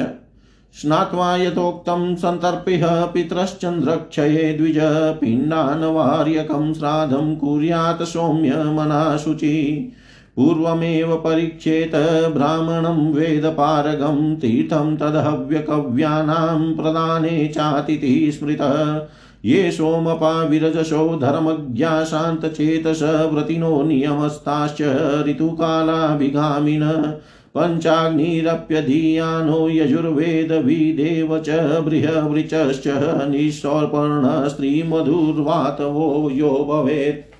[0.81, 4.77] स्नात्वा यथोक्तं सन्तर्पिह पितरश्चन्द्रक्षये द्विज
[5.21, 9.91] पिण्डानवार्यकं श्राद्धं कुर्यात् सौम्य मना शुचि
[10.37, 11.91] पूर्वमेव परीक्षेत
[12.33, 19.07] ब्राह्मणं वेदपारगं तीर्थं तदहव्यकव्यानां प्रदाने चातिथि स्मृतः।
[19.45, 24.81] ये सोमपा विरजशो धर्मज्ञा शान्तचेतस व्रतिनो नियमस्ताश्च
[25.27, 27.13] ऋतुकालाभिगामिन।
[27.57, 31.49] पञ्चाग्निरप्यधीयानो यजुर्वेदविदेव च
[31.85, 32.83] बृहवृचश्च
[33.29, 37.32] निःसौपर्णस्त्रीमधुर्वातवो यो भवेत्।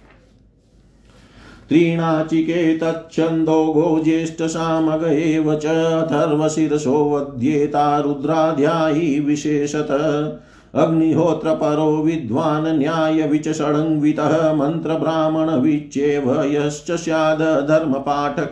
[1.73, 9.87] त्रीणाचिकेतच्छन्दो गो ज्येष्ठसामग एव च अथर्वशिरसो वध्येता रुद्राध्यायी विशेषत।
[10.75, 18.51] अग्निहोत्रपरो विद्वान् न्यायविचषडङ्वितः मन्त्रब्राह्मणविच्येव यश्च स्याद् धर्मपाठक।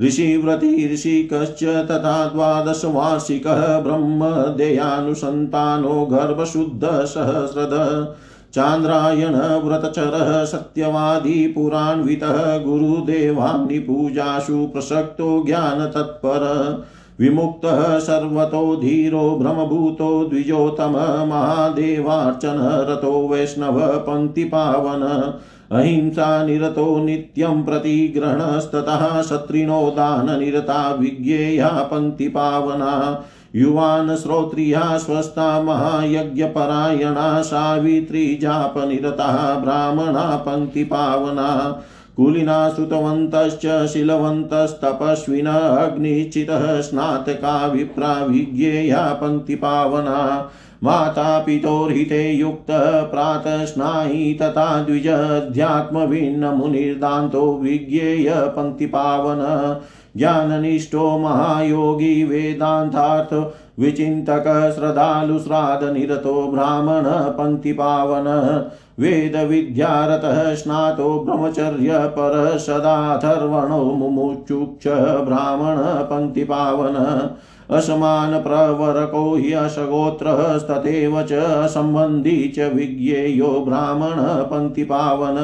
[0.00, 7.74] ऋषिव्रती ऋषिकश्च तथा द्वादशवार्षिकः ब्रह्मदेयानुसन्तानो गर्भशुद्धसहस्रद।
[8.54, 16.84] चान्द्रायणव्रतचरः सत्यवादी पुरान्वितः गुरुदेवाग्निपूजासु प्रसक्तो ज्ञानतत्पर।
[17.20, 20.92] विमुक्तः सर्वतो धीरो भ्रमभूतो द्विजोतम
[21.28, 25.32] महादेवार्चन रतो वैष्णव पङ्क्तिपावन
[25.72, 33.24] अहिंसा निरतो नित्यं प्रतिग्रहणस्ततः शत्रिणो दाननिरता विज्ञेया पङ्क्तिपावना
[33.58, 41.82] युवान् श्रोत्रिया स्वस्था महायज्ञपरायणा, सावित्री जापनिरता, ब्राह्मणा पङ्क्तिपावना
[42.16, 50.50] कुलिना श्रुतवन्तश्च शिलवन्तस्तपस्विन, अग्निचितः, स्नातका विप्रा विज्ञेया पङ्क्तिपावना
[50.84, 59.76] माता पितोर्हिते युक्तः, प्रातः स्नायि तथा द्विजध्यात्मभिन्नमुनिर्दान्तो विज्ञेय पङ्क्तिपावन
[60.16, 63.34] ज्ञाननिष्ठो महायोगी वेदान्तार्थ
[63.80, 64.46] विचिन्तक
[64.76, 67.04] श्रद्धालुश्राद्धनिरतो ब्राह्मण
[67.38, 68.26] पङ्क्तिपावन
[69.00, 74.86] वेदविद्यारतः स्नातो ब्रह्मचर्यपर सदाथर्वणो मुमुक्षुक्ष
[75.28, 75.78] ब्राह्मण
[76.10, 76.96] पङ्क्तिपावन
[77.76, 85.36] असमानप्रवरको हि असगोत्रस्तथैव च सम्बन्धी च विज्ञेयो ब्राह्मणः पङ्क्तिपावन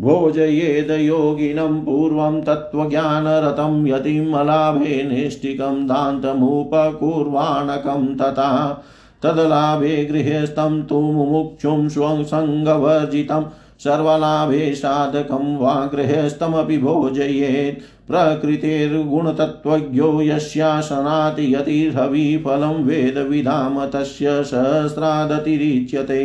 [0.00, 8.82] भोजयेद योगिनं पूर्वं तत्त्वज्ञानरतं यतिमलाभे निष्ठिकं दान्तमुपकुर्वाणकं तथा
[9.22, 13.42] तदलाभे गृहस्थं तु मुमुक्षुं स्वसङ्गवर्जितं
[13.84, 17.80] सर्वलाभे साधकं वा गृहस्थमपि भोजयेत्
[18.10, 26.24] प्रकृतेर्गुणतत्त्वज्ञो यस्यासनाति यतिर्हविफलं वेदविधाम तस्य सहस्रादतिरिच्यते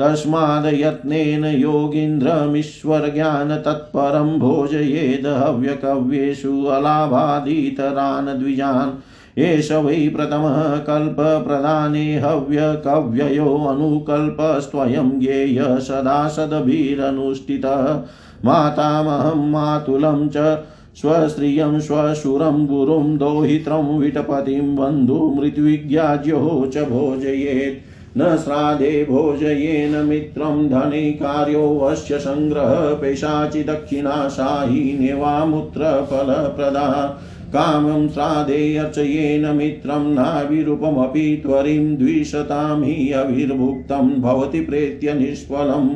[0.00, 8.90] तस्माद् यत्नेन योगीन्द्रमीश्वरज्ञानतत्परं भोजयेद हव्यकव्येषु अलाभादितरान् द्विजान्
[9.38, 18.04] एष वै प्रथमः कल्पप्रदाने हव्यकव्ययो अनुकल्पस्त्वयं ज्ञेय सदा सदभिरनुष्ठितः
[18.44, 20.66] मातामहं मातुलं च
[20.96, 32.94] स्वश्रियं स्वशुरं गुरुं दोहित्रं विटपतिं बन्धुमृत्विज्ञाज्यो च भोजयेत्। न श्राद्धे भोजयेन मित्रं धने कार्योऽवश्य सङ्ग्रह
[32.94, 45.90] पेशाचिदक्षिणाशायी नेवामुत्रफलप्रदा कामं श्राद्धे अर्चयेन मित्रं नाविरूपमपि त्वरिं द्विशतां हि अविर्भुक्तं भवति प्रेत्य निष्फलम्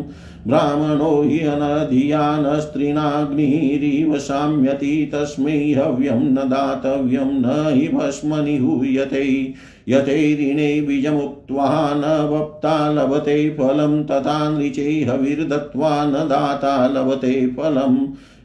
[0.46, 9.54] ब्राह्मणो हि अनधिया न स्त्रीणाग्निरिव साम्यति तस्मै हव्यं न दातव्यं, न हि भस्मनिहूयते।
[9.90, 17.96] यथैरिणे बीजमुक्त्वा न वप्ता लभते फलं तथा नृचे हविर्दत्त्वा न दाता लभते फलम्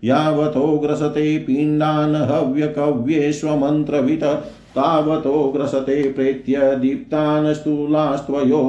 [0.04, 4.24] यावतो ग्रसते पिण्डान् हव्यकव्येष्वमन्त्रवित
[4.76, 8.62] तावतो ग्रसते प्रेत्य दीप्तान् स्थूलास्त्वयो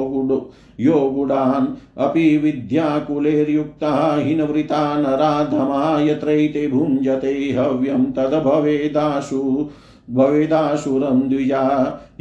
[0.79, 1.67] यो गुडान्
[1.97, 9.41] अपि विद्याकुलेर्युक्ता हिनवृता नराधमा यत्रैते भुञ्जते हव्यं तद्भवेदाशु
[10.09, 11.63] भवेदाशुरं द्विजा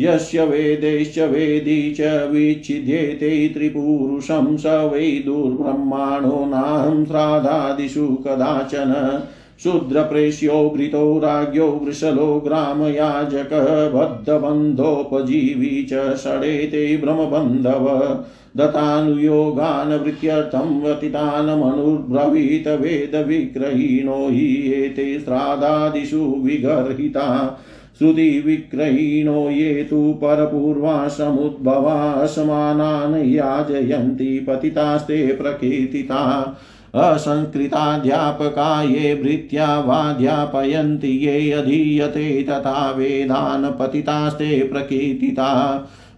[0.01, 9.22] यस्य वेदैश्च वेदी च विच्छिद्येते त्रिपुरुषं स वै दुर्ब्रह्माणो नाहं श्राद्धादिषु कदाचन।
[9.63, 18.25] शूद्रप्रेष्यो घृतो राज्ञो वृषलो ग्रामयाजकः, बद्धबन्धोपजीवी च षडेते भ्रमबन्धव
[18.57, 27.59] दत्तानुयोगान् वृत्त्यर्थं वतितानमनुब्रवीत वेदविग्रहीणो हि एते श्राद्धादिषु विगर्हिता।
[27.99, 36.57] श्रुतिविक्रयिणो ये तु परपूर्वा समुद्भवा असमानान् याजयन्ति, पतितास्ते प्रकीर्तिता।
[36.97, 45.51] असंस्कृताध्यापका ये भृत्या वाध्यापयन्ति ये अधीयते तथा वेदान् पतितास्ते प्रकीर्तिता।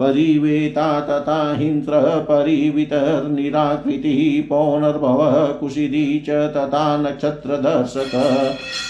[0.00, 8.12] परिवेता तथा हिंस्रः परिवितर्निराकृतिः पौनर्भवः कुशिदी च तथा नक्षत्रदर्शक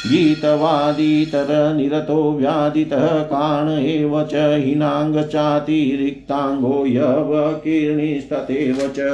[0.06, 9.06] गीतवादितरनिरतो व्यादितः काण एव च हिनाङ्गचातिरिक्ताङ्गो यवकीर्णिस्तथैव च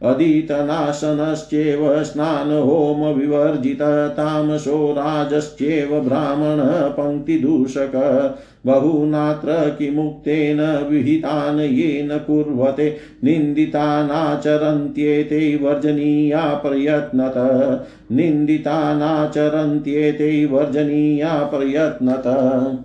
[0.09, 8.17] अधीतनाशनश्चेव स्नानहोमविवर्जितः तामसो राजश्चेव ब्राह्मणः पङ्क्तिदूषकः
[8.65, 17.79] बहुनात्र किमुक्तेन विहितान् येन कुर्वते निन्दितानाचरन्त्येते वर्जनीया प्रयत्नतः।
[18.15, 22.77] निन्दितानाचरन्त्येते वर्जनीया प्रयत्नतः।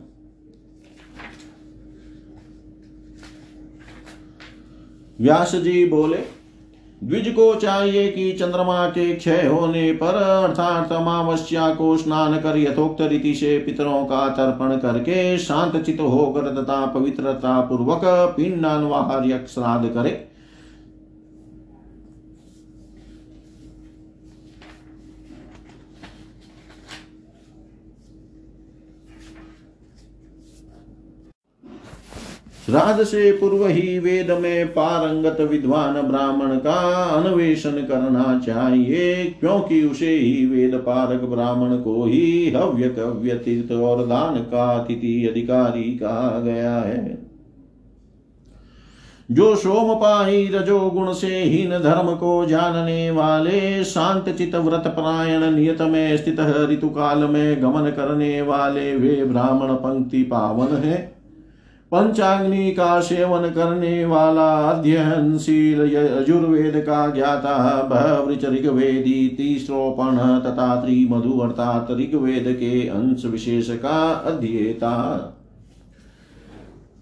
[5.20, 6.33] व्यास जी बोले
[7.02, 13.00] द्विज को चाहिए कि चंद्रमा के क्षय होने पर, अर्थात अमावस्या को स्नान कर यथोक्त
[13.00, 18.00] रीति से पितरों का तर्पण करके शांत चित होकर तथा पवित्रता पूर्वक
[18.36, 20.10] पिंडानुवाहार श्राद्ध करे।
[32.66, 40.10] श्राद्ध से पूर्व ही वेद में पारंगत विद्वान ब्राह्मण का अन्वेषण करना चाहिए, क्योंकि उसे
[40.10, 46.40] ही वेद पारक ब्राह्मण को ही हव्य कव्य तीर्थ और दान का अतिथि अधिकारी कहा
[46.40, 47.22] गया है।
[49.30, 56.16] जो सोमपाही रजोगुण से हीन धर्म को जानने वाले, शांत चित व्रत परायण नियत में
[56.16, 56.40] स्थित
[56.70, 61.13] ऋतु काल में गमन करने वाले, वे ब्राह्मण पंक्ति पावन है।
[61.94, 71.90] पंचाग्नि का सेवन करने वाला अध्ययनशील यजुर्वेद का ज्ञाता भवृच ऋग्वेदी तीसरोपण तथा त्रिमधु अर्थात
[71.90, 74.94] ऋग्वेद के अंश विशेष का अध्येता।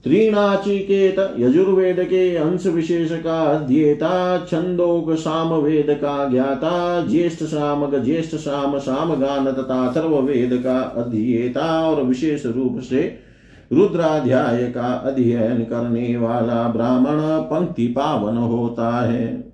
[0.05, 8.35] त्रिनाचिकेत यजुर्वेद के अंश विशेष का अध्येता छंदोग साम वेद का ज्ञाता, ज्येष्ठ सामक ज्येष्ठ
[8.35, 13.32] साम साम गान तथा अथर्ववेद का अध्येता और विशेष रूप से
[13.73, 19.53] रुद्राध्याय का अध्ययन करने वाला ब्राह्मण पंक्ति पावन होता है।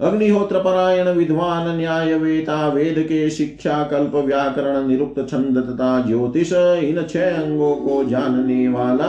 [0.00, 7.06] अग्निहोत्र परायण विद्वान न्याय वेता वेद के शिक्षा, कल्प, व्याकरण, निरुक्त छंद तथा ज्योतिष, इन
[7.10, 9.06] छह अंगों को जानने वाला,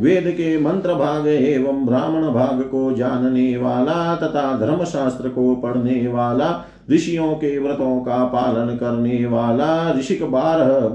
[0.00, 6.64] वेद के मंत्र भाग एवं ब्राह्मण भाग को जानने वाला तथा धर्मशास्त्र को पढ़ने वाला,
[6.90, 10.88] ऋषियों के व्रतों का पालन करने वाला, ऋषिक बारह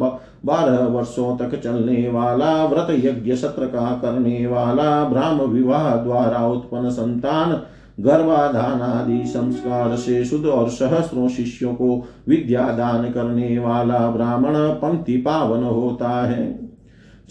[0.46, 6.90] बारह वर्षों तक चलने वाला व्रत यज्ञ सत्र का करने वाला ब्राह्म विवाह द्वारा उत्पन्न
[6.90, 7.62] संतान,
[8.00, 15.18] गर्भाधान आदि संस्कार से शुद्ध और सहस्रों शिष्यों को विद्या दान करने वाला ब्राह्मण पंक्ति
[15.18, 16.65] पावन होता है।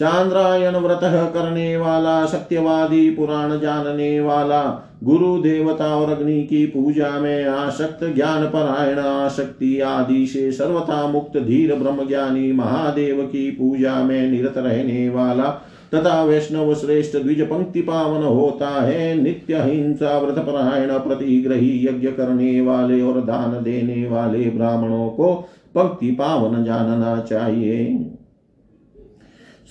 [0.00, 1.00] चांद्रायण व्रत
[1.34, 4.62] करने वाला सत्यवादी पुराण जानने वाला
[5.04, 11.38] गुरु देवता और अग्नि की पूजा में आसक्त ज्ञान परायण आसक्ति आदि से सर्वथा मुक्त,
[11.38, 15.50] धीर ब्रह्म ज्ञानी महादेव की पूजा में निरत रहने वाला
[15.94, 22.60] तथा वैष्णव श्रेष्ठ द्विज पंक्ति पावन होता है, नित्य हिंसा, व्रत परायण, प्रतिग्रही यज्ञ करने
[22.60, 25.32] वाले और दान देने वाले ब्राह्मणों को
[25.74, 27.84] पंक्ति पावन जानना चाहिए।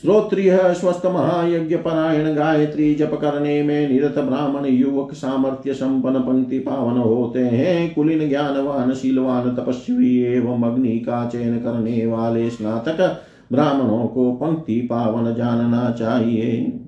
[0.02, 6.98] श्रोत्रिय स्वस्थ महायज्ञ परायण गायत्री जप करने में निरत ब्राह्मण युवक सामर्थ्य संपन्न पंक्ति पावन
[6.98, 13.22] होते हैं। कुलीन ज्ञानवान शीलवान तपस्वी एवं अग्नि का चयन करने वाले स्नातक
[13.52, 16.80] ब्राह्मणों को पंक्ति पावन जानना चाहिए।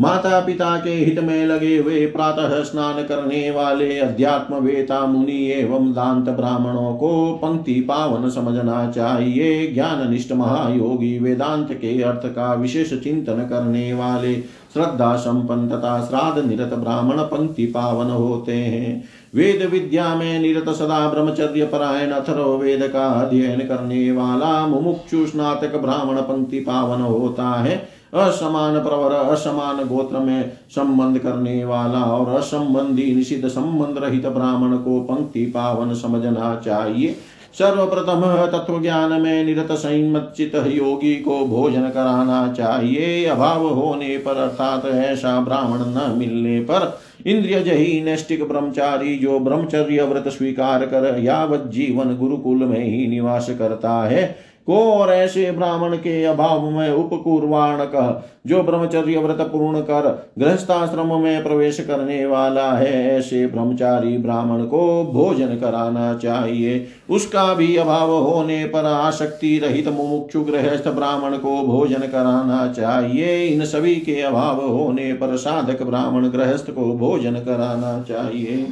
[0.00, 5.90] माता पिता के हित में लगे हुए प्रातः स्नान करने वाले अध्यात्म वेता मुनि एवं
[5.92, 12.94] दांत ब्राह्मणों को पंक्ति पावन समझना चाहिए। ज्ञान निष्ठ महायोगी वेदांत के अर्थ का विशेष
[12.94, 14.34] चिंतन करने वाले
[14.74, 21.08] श्रद्धा संपन्न तथा श्राद्ध निरत ब्राह्मण पंक्ति पावन होते हैं। वेद विद्या में निरत सदा
[21.10, 27.99] ब्रह्मचर्य परायण अथर्व वेद का अध्ययन करने वाला मुमुक्षु स्नातक ब्राह्मण पंक्ति पावन होता है।
[28.12, 35.00] असमान प्रवर, असमान गोत्र में संबंध करने वाला और असंबंधी निषिद्ध संबंध रहित ब्राह्मण को
[35.00, 37.16] पंक्ति पावन समझना चाहिए।
[37.58, 44.86] सर्वप्रथम तत्व ज्ञान में निरत संयमचित योगी को भोजन कराना चाहिए। अभाव होने पर अर्थात
[44.86, 51.64] ऐसा ब्राह्मण न मिलने पर इंद्रिय जही नैष्टिक ब्रह्मचारी जो ब्रह्मचर्य व्रत स्वीकार कर यावत
[51.66, 54.22] जीवन गुरुकुल में ही निवास करता है
[54.66, 60.08] को और ऐसे ब्राह्मण के अभाव में उपकुर्वाण कह जो ब्रह्मचर्य व्रत पूर्ण कर
[60.38, 67.76] गृहस्थाश्रम में प्रवेश करने वाला है, ऐसे ब्रह्मचारी ब्राह्मण को भोजन कराना चाहिए। उसका भी
[67.76, 74.20] अभाव होने पर आसक्ति रहित मुमुक्षु गृहस्थ ब्राह्मण को भोजन कराना चाहिए। इन सभी के
[74.20, 78.66] अभाव होने पर साधक ब्राह्मण गृहस्थ को भोजन कराना चाहिए।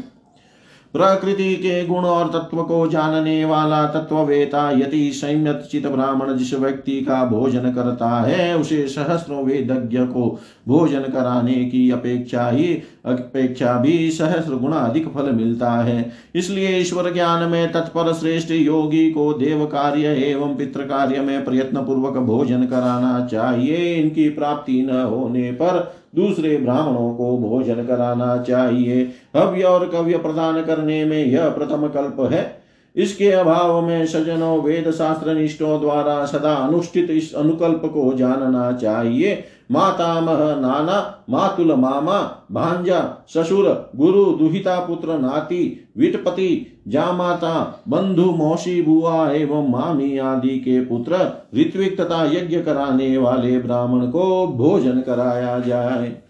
[0.94, 7.00] प्रकृति के गुण और तत्व को जानने वाला तत्ववेता यदि संयत चित ब्राह्मण जिस व्यक्ति
[7.00, 14.10] का भोजन करता है, उसे सहस्रों वेदज्ञ को भोजन कराने की अपेक्षा ही, अपेक्षा भी
[14.10, 19.64] सहस्र गुणा अधिक फल मिलता है। इसलिए ईश्वर ज्ञान में तत्पर श्रेष्ठ योगी को देव
[19.66, 25.94] कार्य एवं पितृ कार्य में प्रयत्न पूर्वक भोजन कराना चाहिए। इनकी प्राप्ति न होने पर
[26.16, 32.28] दूसरे ब्राह्मणों को भोजन कराना चाहिए। हव्य और कव्य प्रदान करने में यह प्रथम कल्प
[32.32, 32.58] है।
[32.96, 39.44] इसके अभाव में सजनों वेद शास्त्र निष्ठों द्वारा सदा अनुष्ठित इस अनुकल्प को जानना चाहिए।
[39.72, 49.30] मातामह नाना, मातुल मामा, भांजा, ससुर, गुरु, दुहिता पुत्र, नाती, विटपति, जामाता, बंधु, मौसी, बुआ
[49.30, 51.12] एवं मामी आदि के पुत्र,
[51.56, 56.27] ऋत्विक तथा यज्ञ कराने वाले ब्राह्मण को भोजन कराया जाए।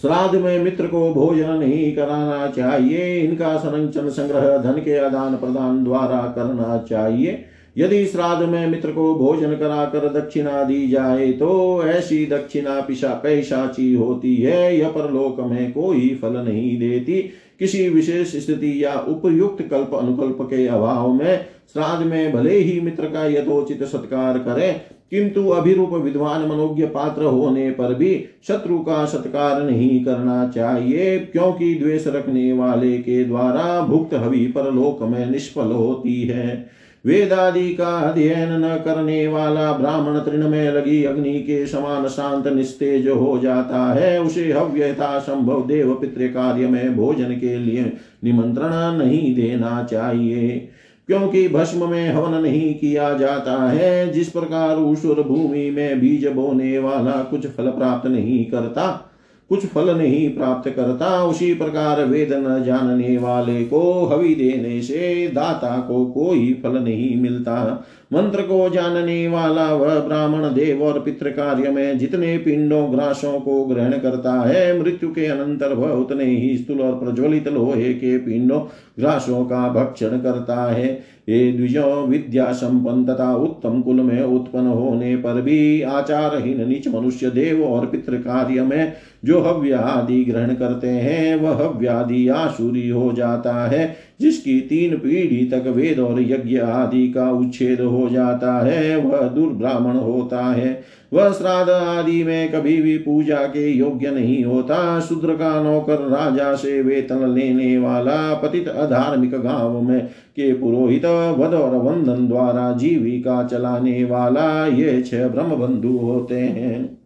[0.00, 5.82] श्राद्ध में मित्र को भोजन नहीं कराना चाहिए। इनका संरक्षण संग्रह धन के आदान प्रदान
[5.84, 7.44] द्वारा करना चाहिए।
[7.76, 13.92] यदि श्राद्ध में मित्र को भोजन कराकर दक्षिणा दी जाए तो ऐसी दक्षिणा पिशा पैशाची
[13.94, 17.20] होती है। यह परलोक में कोई फल नहीं देती।
[17.58, 23.04] किसी विशेष स्थिति या उपयुक्त कल्प अनुकल्प के अभाव में श्राद्ध में भले ही मित्र
[23.04, 24.80] का यथोचित सत्कार करें
[25.12, 31.74] किंतु अभिरूप विद्वान मनोज्ञ पात्र होने पर भी शत्रु का सत्कार नहीं करना चाहिए, क्योंकि
[31.74, 38.50] द्वेष रखने वाले के द्वारा भुक्त हवि परलोक में निष्फल होती है। वेदादि का अध्ययन
[38.64, 44.20] न करने वाला ब्राह्मण तृण में लगी अग्नि के समान शांत निस्तेज हो जाता है,
[44.22, 47.92] उसे हव्यता संभव देव पितृ कार्य में भोजन के लिए
[48.24, 50.68] निमंत्रण नहीं देना चाहिए।
[51.10, 56.78] क्योंकि भस्म में हवन नहीं किया जाता है, जिस प्रकार ऊश्वर भूमि में बीज बोने
[56.78, 59.10] वाला कुछ फल प्राप्त नहीं करता,
[59.48, 65.32] कुछ फल नहीं प्राप्त करता, उसी प्रकार वेद न जानने वाले को हवि देने से
[65.34, 71.30] दाता को कोई फल नहीं मिलता। मंत्र को जानने वाला वह ब्राह्मण देव और पितृ
[71.30, 76.56] कार्य में जितने पिंडों, ग्रासों को ग्रहण करता है, मृत्यु के अनंतर वह उतने ही
[76.58, 78.60] स्थूल और प्रज्वलित लोहे के पिंडों,
[78.98, 85.16] ग्रासों का भक्षण करता है। ये द्विजो विद्या संपन्न तथा उत्तम कुल में उत्पन्न होने
[85.16, 88.92] पर भी आचारहीन नीच मनुष्य देव और पितृ कार्य में
[89.24, 95.44] जो हव्य आदि ग्रहण करते हैं, वह हव्यादि आसुरी हो जाता है। जिसकी तीन पीढ़ी
[95.44, 101.32] तक वेद और यज्ञ आदि का उच्छेद हो जाता है, वह दुर्ब्राह्मण होता है। वह
[101.32, 106.82] श्राद्ध आदि में कभी भी पूजा के योग्य नहीं होता। शूद्र का नौकर राजा से
[106.82, 114.04] वेतन लेने वाला पतित अधार्मिक गाँव में के पुरोहित वध और वंदन द्वारा जीविका चलाने
[114.04, 116.99] वाला ये छह ब्रह्म बंधु होते हैं।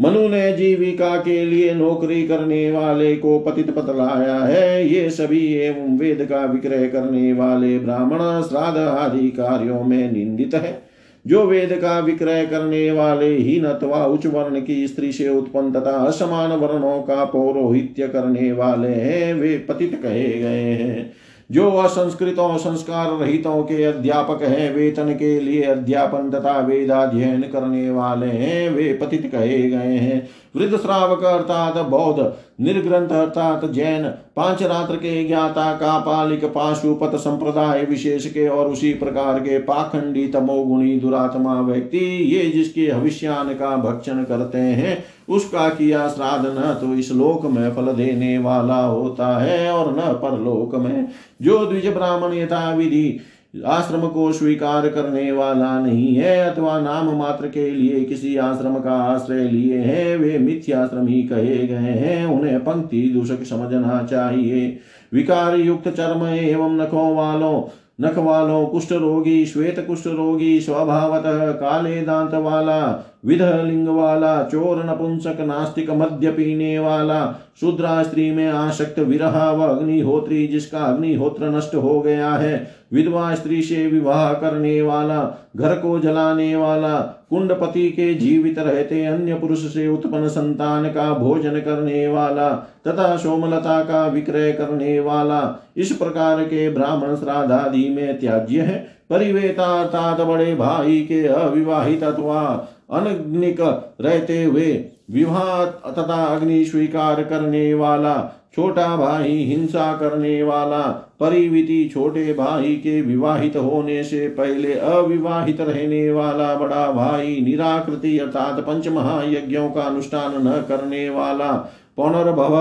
[0.00, 5.98] मनु ने जीविका के लिए नौकरी करने वाले को पतित पतलाया है। ये सभी एवं
[5.98, 10.82] वेद का विक्रय करने वाले ब्राह्मण श्राद्ध आदि कार्यों में निंदित है।
[11.26, 15.90] जो वेद का विक्रय करने वाले हीन अथवा उच्च वर्ण की स्त्री से उत्पन्न तथा
[15.90, 21.12] असमान वर्णों का पौरोहित्य करने वाले हैं, वे पतित कहे गए हैं।
[21.50, 28.26] जो असंस्कृतों, संस्कार रहितों के अध्यापक हैं वेतन के लिए अध्यापन तथा वेदाध्ययन करने वाले
[28.26, 34.04] हैं। वे पतित कहे गए हैं। वृद्ध श्रावक अर्थात बौद्ध, निर्ग्रंथ अर्थात जैन,
[34.36, 40.26] पाँच रात्र के ज्ञाता का पालिक पाशुपत संप्रदाय विशेष के और उसी प्रकार के पाखंडी
[40.28, 46.94] तमोगुणी दुरात्मा व्यक्ति, ये जिसके हविष्यान का भक्षण करते हैं उसका किया श्राद्ध न तो
[46.94, 51.08] इस लोक में फल देने वाला होता है और न परलोक में।
[51.42, 53.20] जो द्विज ब्राह्मण यथा विधि
[53.66, 58.96] आश्रम को स्वीकार करने वाला नहीं है अथवा नाम मात्र के लिए किसी आश्रम का
[59.04, 64.78] आश्रय लिए हैं, वे मिथ्याश्रम ही कहे गए हैं, उन्हें पंक्ति, दूषक, समझना चाहिए।
[65.12, 67.62] विकार युक्त चर्म एवं नखों वालों
[68.00, 74.84] नख वालों कुष्ठ रोगी श्वेत कुष्ठ रोगी स्वभावतः काले दांत वाला विध लिंग वाला चोर
[74.84, 81.74] नपुंसक नास्तिक मध्य पीने वाला, शूद्रा स्त्री में आशक्त विरहा व अग्निहोत्री जिसका अग्निहोत्र नष्ट
[81.74, 88.14] हो गया है। विधवा स्त्री से विवाह करने वाला, घर को जलाने वाला, कुंडपति के
[88.14, 92.48] जीवित रहते अन्य पुरुष से उत्पन्न संतान का भोजन करने वाला,
[92.88, 99.80] तथा सोमलता का विक्रय करने वाला, इस प्रकार के ब्राह्मण श्राद्धादि में त्याज्य है। परिवेता
[99.80, 103.60] अर्थात बड़े भाई के अविवाहित अथवा अनग्निक
[104.00, 112.32] रहते हुए विवाह तथा अग्नि स्वीकार करने वाला, छोटा भाई हिंसा करने वाला परिविति छोटे
[112.32, 119.70] भाई के विवाहित होने से पहले अविवाहित रहने वाला बड़ा भाई निराकृति अर्थात पंच महायज्ञों
[119.70, 121.52] का अनुष्ठान न करने वाला
[121.96, 122.56] पौनर्भव,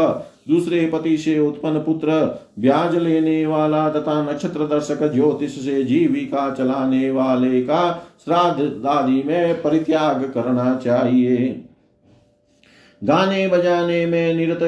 [0.49, 2.09] दूसरे पति से उत्पन्न पुत्र,
[2.59, 7.91] ब्याज लेने वाला तथा नक्षत्र दर्शक ज्योतिष से जीविका चलाने वाले का
[8.25, 11.65] श्राद्ध आदि में परित्याग करना चाहिए।
[13.03, 14.59] गाने बजाने में निरत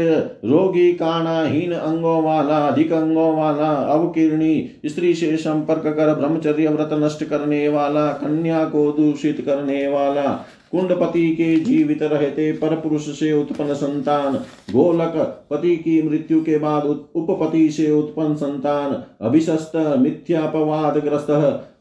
[0.45, 7.23] रोगी काणाहीन अंगों वाला, अधिक अंगों वाला, अवकिरणी, स्त्री से संपर्क कर ब्रह्मचर्य व्रत नष्ट
[7.23, 13.73] करने वाला, कन्या को दूषित करने वाला। कुंडपति के जीवित रहते पर पुरुष से उत्पन्न
[13.73, 14.35] संतान,
[14.73, 15.13] गोलक
[15.49, 21.27] पति की मृत्यु के बाद उपपति से उत्पन्न संतान, अभिशस्त मिथ्यापवाद ग्रस्त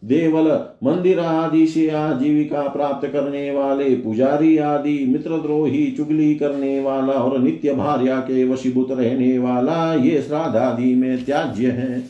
[0.05, 0.49] देवल,
[0.84, 7.74] मंदिर आदि से आजीविका प्राप्त करने वाले पुजारी आदि, मित्रद्रोही, चुगली करने वाला और नित्य
[7.74, 12.03] भार्या के वशीभूत रहने वाला ये श्राद्ध आदि में त्याज्य है।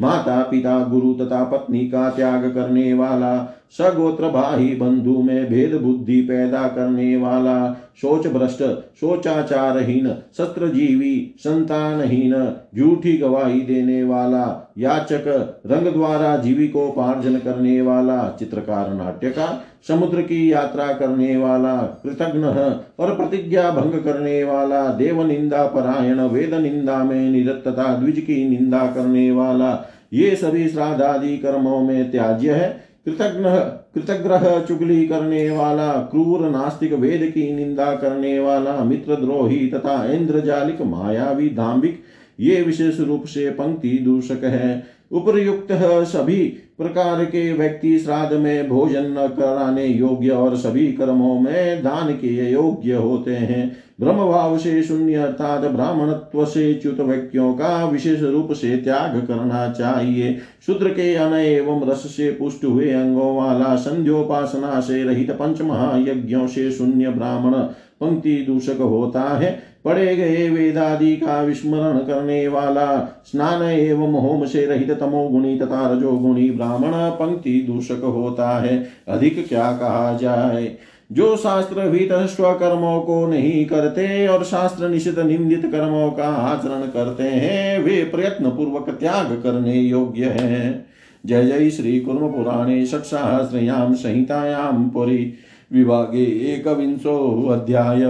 [0.00, 6.20] माता पिता गुरु तथा पत्नी का त्याग करने वाला सगोत्र भाई बंधु में भेद बुद्धि
[6.20, 8.62] पैदा करने वाला शोच भ्रष्ट
[9.00, 15.24] शोचाचारहीन सत्रजीवी संतानहीन, झूठी गवाही देने वाला, याचक,
[15.66, 23.70] रंग द्वारा जीविकोपार्जन करने वाला, चित्रकार, नाट्यकार, समुद्र की यात्रा करने वाला, कृतघ्न और प्रतिज्ञा
[23.70, 29.30] भंग करने वाला देव निंदा परायण वेद निंदा में निरत तथा द्विज की निंदा करने
[29.30, 33.48] वाला, ये सभी श्राद्धादि कर्मों में त्याज्य है। कृतज्ञ
[33.94, 40.82] कृतग्रह चुगली करने वाला क्रूर नास्तिक वेद की निंदा करने वाला मित्र द्रोही तथा इंद्रजालिक
[40.82, 42.02] मायावी धाम्बिक
[42.40, 45.72] ये विशेष रूप से पंक्ति दूषक है। उपरयुक्त
[46.08, 52.12] सभी प्रकार के व्यक्ति श्राद्ध में भोजन न कराने योग्य और सभी कर्मों में दान
[52.12, 58.22] के योग्य होते हैं। ब्रह्म भाव से शून्य अर्थात ब्राह्मणत्व से च्युत व्यक्तियों का विशेष
[58.22, 63.74] रूप से त्याग करना चाहिए। शूद्र के अन एवं रस से पुष्ट हुए अंगों वाला
[63.76, 67.54] संध्योपासना से रहित पंच महायज्ञों से शून्य ब्राह्मण
[68.02, 74.66] पंक्ति दूषक होता है। पढ़े गए वेदादि का विस्मरण करने वाला स्नान एवं होम से
[74.66, 80.76] रहित तमोगुणी तथा रजोगुणी ब्राह्मण पंक्ति दूषक होता है। अधिक क्या कहा जाए?
[81.12, 87.22] जो शास्त्र भीत स्वकर्मों को नहीं करते और शास्त्र निषिद्ध निंदित कर्मों का आचरण करते
[87.22, 90.86] हैं, वे प्रयत्न पूर्वक त्याग करने योग्य हैं।
[91.26, 95.32] जय जय श्री कुर्म पुराणे षट्सहस्रयां संहितायां पुरी।
[95.72, 98.00] विभागे एकविंशोऽध्याय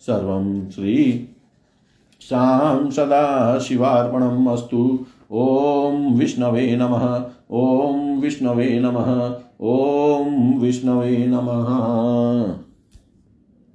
[0.00, 1.28] सर्वं श्री
[2.20, 9.34] सां सदा शिवार्पणम् अस्तु। ॐ विष्णवे नमः। ॐ विष्णवे नमः।
[9.66, 12.71] ॐ विष्णवे नमः।